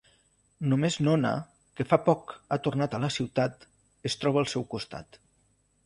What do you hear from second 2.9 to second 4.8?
a la ciutat, es troba al seu